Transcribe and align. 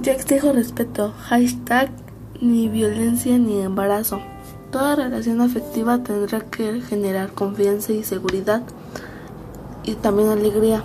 Ya 0.00 0.12
exijo 0.12 0.52
respeto. 0.52 1.12
Hashtag 1.28 1.90
ni 2.40 2.68
violencia 2.68 3.36
ni 3.36 3.60
embarazo. 3.60 4.20
Toda 4.70 4.94
relación 4.94 5.40
afectiva 5.40 6.04
tendrá 6.04 6.40
que 6.40 6.80
generar 6.82 7.32
confianza 7.32 7.92
y 7.92 8.04
seguridad 8.04 8.62
y 9.82 9.94
también 9.94 10.28
alegría. 10.28 10.84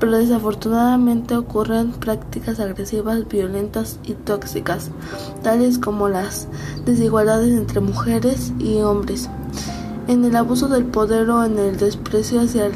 Pero 0.00 0.16
desafortunadamente 0.16 1.36
ocurren 1.36 1.92
prácticas 1.92 2.58
agresivas, 2.58 3.28
violentas 3.28 4.00
y 4.02 4.14
tóxicas, 4.14 4.90
tales 5.42 5.78
como 5.78 6.08
las 6.08 6.48
desigualdades 6.84 7.56
entre 7.56 7.80
mujeres 7.80 8.52
y 8.58 8.80
hombres, 8.80 9.28
en 10.08 10.24
el 10.24 10.34
abuso 10.34 10.68
del 10.68 10.86
poder 10.86 11.30
o 11.30 11.44
en 11.44 11.58
el 11.58 11.76
desprecio 11.76 12.40
hacia 12.40 12.66
el 12.66 12.74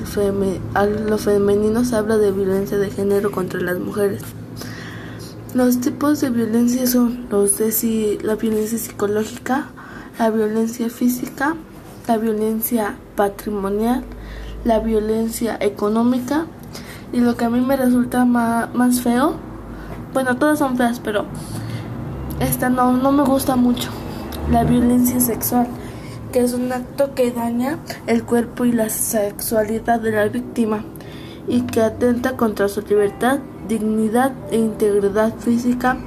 a 0.75 0.87
lo 0.87 1.19
femenino 1.19 1.85
se 1.85 1.97
habla 1.97 2.17
de 2.19 2.31
violencia 2.31 2.79
de 2.79 2.91
género 2.91 3.33
contra 3.33 3.61
las 3.61 3.81
mujeres. 3.81 4.23
Los 5.55 5.81
tipos 5.81 6.21
de 6.21 6.31
violencia 6.31 6.85
son 6.85 7.29
los 7.31 7.59
de 7.59 8.19
la 8.25 8.35
violencia 8.35 8.77
psicológica, 8.77 9.67
la 10.19 10.29
violencia 10.31 10.91
física, 10.91 11.55
la 12.09 12.17
violencia 12.17 12.97
patrimonial, 13.15 14.03
la 14.65 14.81
violencia 14.81 15.57
económica. 15.61 16.47
Y 17.13 17.21
lo 17.21 17.37
que 17.37 17.45
a 17.45 17.51
mí 17.51 17.61
me 17.61 17.77
resulta 17.77 18.25
más, 18.25 19.01
feo, 19.01 19.37
bueno, 20.13 20.37
todas 20.39 20.59
son 20.59 20.77
feas, 20.77 20.99
pero 20.99 21.27
esta 22.41 22.69
no, 22.69 22.97
no 22.97 23.13
me 23.13 23.23
gusta 23.23 23.55
mucho, 23.55 23.91
la 24.51 24.65
violencia 24.65 25.21
sexual, 25.21 25.69
que 26.33 26.41
es 26.41 26.53
un 26.55 26.73
acto 26.73 27.15
que 27.15 27.31
daña 27.31 27.79
el 28.09 28.25
cuerpo 28.25 28.65
y 28.65 28.73
la 28.73 28.89
sexualidad 28.89 30.01
de 30.01 30.11
la 30.11 30.27
víctima 30.27 30.85
y 31.47 31.61
que 31.61 31.81
atenta 31.81 32.37
contra 32.37 32.69
su 32.69 32.81
libertad, 32.81 33.39
dignidad 33.69 34.33
e 34.51 34.59
integridad 34.59 35.35
física 35.39 35.99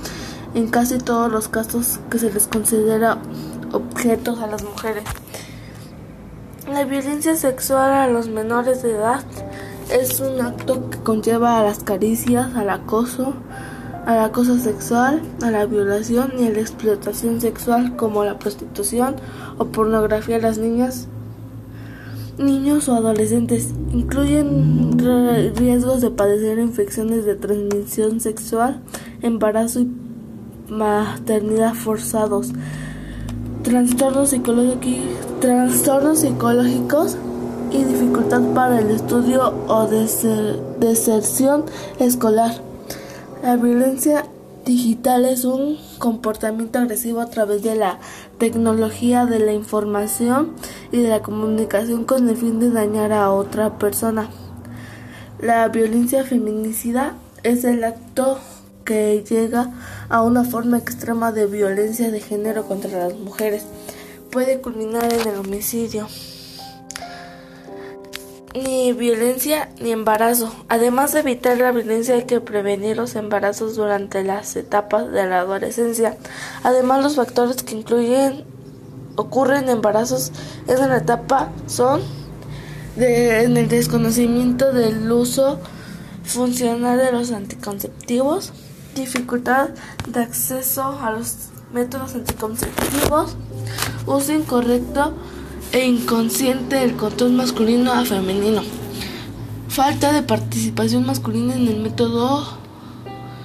en 0.53 0.67
casi 0.67 0.97
todos 0.97 1.31
los 1.31 1.47
casos 1.47 1.99
que 2.09 2.19
se 2.19 2.31
les 2.31 2.47
considera 2.47 3.17
objetos 3.71 4.39
a 4.39 4.47
las 4.47 4.63
mujeres. 4.63 5.03
La 6.71 6.83
violencia 6.83 7.35
sexual 7.35 7.91
a 7.93 8.07
los 8.07 8.27
menores 8.27 8.83
de 8.83 8.91
edad 8.91 9.23
es 9.91 10.19
un 10.19 10.41
acto 10.41 10.89
que 10.89 10.99
conlleva 10.99 11.59
a 11.59 11.63
las 11.63 11.83
caricias, 11.83 12.55
al 12.55 12.69
acoso, 12.69 13.33
al 14.05 14.19
acoso 14.19 14.57
sexual, 14.57 15.21
a 15.41 15.51
la 15.51 15.65
violación 15.65 16.33
y 16.37 16.47
a 16.47 16.51
la 16.51 16.59
explotación 16.59 17.39
sexual 17.39 17.95
como 17.95 18.23
la 18.23 18.37
prostitución 18.37 19.15
o 19.57 19.65
pornografía 19.65 20.37
a 20.37 20.39
las 20.39 20.57
niñas 20.57 21.07
niños 22.37 22.87
o 22.87 22.95
adolescentes 22.95 23.69
incluyen 23.91 24.97
riesgos 25.55 26.01
de 26.01 26.11
padecer 26.11 26.59
infecciones 26.59 27.25
de 27.25 27.35
transmisión 27.35 28.19
sexual, 28.19 28.81
embarazo 29.21 29.81
y 29.81 29.91
maternidad 30.69 31.73
forzados, 31.73 32.51
trastornos, 33.63 34.29
psicológicos 34.29 37.17
y 37.71 37.83
dificultad 37.83 38.41
para 38.53 38.79
el 38.79 38.91
estudio 38.91 39.53
o 39.67 39.87
deserción 40.79 41.65
escolar. 41.99 42.61
La 43.43 43.55
violencia 43.55 44.25
digital 44.67 45.25
es 45.25 45.45
un 45.45 45.79
comportamiento 45.97 46.77
agresivo 46.77 47.21
a 47.21 47.29
través 47.29 47.63
de 47.63 47.75
la 47.75 47.99
tecnología 48.37 49.25
de 49.25 49.39
la 49.39 49.53
información 49.53 50.51
y 50.91 50.97
de 50.97 51.07
la 51.07 51.21
comunicación 51.21 52.03
con 52.03 52.27
el 52.29 52.35
fin 52.35 52.59
de 52.59 52.69
dañar 52.69 53.13
a 53.13 53.31
otra 53.31 53.79
persona. 53.79 54.29
La 55.39 55.67
violencia 55.69 56.23
feminicida 56.25 57.15
es 57.43 57.63
el 57.63 57.83
acto 57.85 58.39
que 58.83 59.23
llega 59.27 59.71
a 60.09 60.21
una 60.21 60.43
forma 60.43 60.77
extrema 60.77 61.31
de 61.31 61.45
violencia 61.47 62.11
de 62.11 62.19
género 62.19 62.67
contra 62.67 63.07
las 63.07 63.17
mujeres. 63.17 63.65
Puede 64.31 64.59
culminar 64.59 65.11
en 65.13 65.27
el 65.29 65.37
homicidio 65.37 66.07
ni 68.63 68.93
violencia 68.93 69.69
ni 69.79 69.91
embarazo. 69.91 70.53
Además 70.69 71.13
de 71.13 71.19
evitar 71.19 71.57
la 71.57 71.71
violencia 71.71 72.15
hay 72.15 72.23
que 72.23 72.41
prevenir 72.41 72.97
los 72.97 73.15
embarazos 73.15 73.75
durante 73.75 74.23
las 74.23 74.55
etapas 74.55 75.11
de 75.11 75.25
la 75.25 75.39
adolescencia. 75.39 76.17
Además 76.63 77.03
los 77.03 77.15
factores 77.15 77.63
que 77.63 77.75
incluyen 77.75 78.45
ocurren 79.15 79.69
embarazos 79.69 80.31
en 80.67 80.89
la 80.89 80.97
etapa 80.97 81.49
son 81.65 82.01
en 82.97 83.57
el 83.57 83.67
desconocimiento 83.67 84.73
del 84.73 85.11
uso 85.11 85.59
funcional 86.23 86.97
de 86.97 87.11
los 87.11 87.31
anticonceptivos, 87.31 88.53
dificultad 88.95 89.69
de 90.07 90.21
acceso 90.21 90.99
a 91.01 91.11
los 91.11 91.49
métodos 91.73 92.15
anticonceptivos, 92.15 93.35
uso 94.05 94.33
incorrecto 94.33 95.13
e 95.71 95.85
inconsciente 95.85 96.77
del 96.77 96.95
control 96.95 97.33
masculino 97.33 97.91
a 97.91 98.05
femenino. 98.05 98.61
Falta 99.67 100.11
de 100.11 100.23
participación 100.23 101.05
masculina 101.05 101.55
en 101.55 101.67
el 101.67 101.79
método 101.79 102.57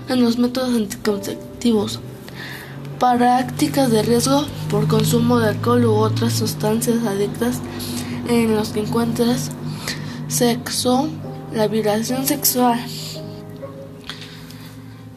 en 0.09 0.23
los 0.23 0.39
métodos 0.39 0.75
anticonceptivos. 0.75 2.01
Prácticas 2.99 3.91
de 3.91 4.03
riesgo 4.03 4.45
por 4.71 4.87
consumo 4.87 5.39
de 5.39 5.49
alcohol 5.49 5.85
u 5.85 5.93
otras 5.93 6.33
sustancias 6.35 7.05
adictas 7.05 7.61
en 8.29 8.55
los 8.55 8.71
que 8.71 8.81
encuentras 8.81 9.51
sexo, 10.29 11.09
la 11.53 11.67
violación 11.67 12.27
sexual. 12.27 12.79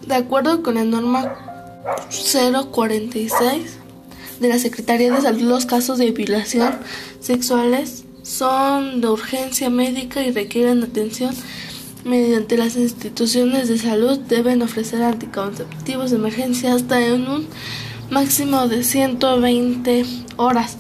De 0.08 0.16
acuerdo 0.16 0.64
con 0.64 0.76
la 0.76 0.84
norma 0.84 1.32
046 2.10 3.85
de 4.40 4.50
la 4.50 4.60
Secretaría 4.60 5.14
de 5.14 5.22
Salud 5.22 5.42
los 5.42 5.66
casos 5.66 5.98
de 5.98 6.12
violación 6.12 6.76
sexuales 7.20 8.04
son 8.24 9.02
de 9.02 9.10
urgencia 9.10 9.70
médica 9.70 10.22
y 10.24 10.32
requieren 10.32 10.84
atención 10.84 11.34
mediante 12.04 12.58
las 12.58 12.76
instituciones 12.76 13.68
de 13.68 13.78
salud 13.78 14.20
deben 14.20 14.62
ofrecer 14.62 15.02
anticonceptivos 15.02 16.12
de 16.12 16.18
emergencia 16.18 16.74
hasta 16.74 17.06
en 17.06 17.28
un 17.28 17.48
máximo 18.10 18.68
de 18.68 18.84
120 18.84 20.06
horas 20.38 20.78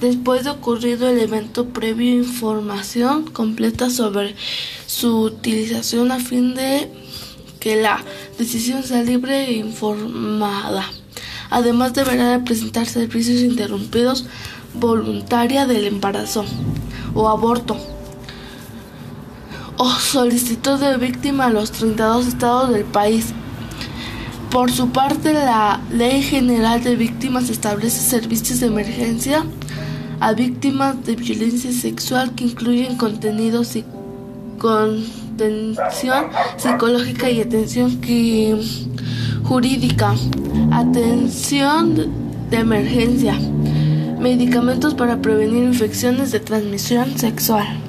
después 0.00 0.44
de 0.44 0.50
ocurrido 0.50 1.08
el 1.08 1.18
evento 1.18 1.68
previo 1.70 2.14
información 2.14 3.24
completa 3.30 3.90
sobre 3.90 4.34
su 4.86 5.22
utilización 5.22 6.12
a 6.12 6.18
fin 6.18 6.54
de 6.54 6.90
que 7.60 7.76
la 7.76 8.04
decisión 8.38 8.82
sea 8.82 9.02
libre 9.02 9.46
e 9.46 9.52
informada. 9.54 10.88
Además 11.50 11.94
deberá 11.94 12.42
presentar 12.44 12.86
servicios 12.86 13.40
interrumpidos 13.40 14.26
voluntaria 14.74 15.66
del 15.66 15.86
embarazo 15.86 16.44
o 17.14 17.28
aborto 17.28 17.76
o 19.78 19.90
solicitud 19.90 20.78
de 20.78 20.96
víctima 20.96 21.46
a 21.46 21.50
los 21.50 21.70
32 21.72 22.26
estados 22.26 22.70
del 22.70 22.84
país. 22.84 23.32
Por 24.50 24.72
su 24.72 24.88
parte, 24.88 25.32
la 25.32 25.80
Ley 25.90 26.22
General 26.22 26.82
de 26.82 26.96
Víctimas 26.96 27.50
establece 27.50 28.00
servicios 28.00 28.60
de 28.60 28.68
emergencia 28.68 29.44
a 30.20 30.32
víctimas 30.32 31.04
de 31.04 31.16
violencia 31.16 31.72
sexual 31.72 32.34
que 32.34 32.44
incluyen 32.44 32.96
contenidos 32.96 33.76
y 33.76 33.84
contención 34.58 36.26
psicológica 36.56 37.28
y 37.28 37.42
atención 37.42 38.00
jurídica. 39.46 40.14
Atención 40.72 41.94
de 42.50 42.56
emergencia. 42.56 43.38
Medicamentos 44.18 44.94
para 44.94 45.22
prevenir 45.22 45.64
infecciones 45.64 46.32
de 46.32 46.40
transmisión 46.40 47.16
sexual. 47.16 47.85